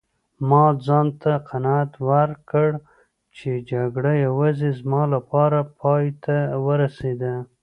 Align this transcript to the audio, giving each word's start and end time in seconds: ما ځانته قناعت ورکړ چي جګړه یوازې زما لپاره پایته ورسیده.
ما 0.49 0.63
ځانته 0.85 1.31
قناعت 1.49 1.91
ورکړ 2.09 2.69
چي 3.35 3.51
جګړه 3.71 4.11
یوازې 4.25 4.69
زما 4.79 5.03
لپاره 5.15 5.59
پایته 5.79 6.37
ورسیده. 6.67 7.33